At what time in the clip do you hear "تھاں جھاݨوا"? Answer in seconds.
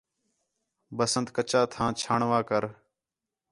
1.73-2.39